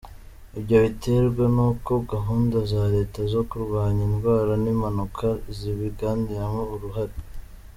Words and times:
Ibyo 0.57 0.77
biterwa 0.85 1.43
n’uko 1.55 1.91
gahunda 2.11 2.57
za 2.71 2.83
Leta 2.95 3.19
zo 3.33 3.41
kurwanya 3.49 4.01
indwara 4.09 4.53
n’impanuka 4.63 5.27
zibigiramo 5.57 6.61
uruhare. 6.75 7.15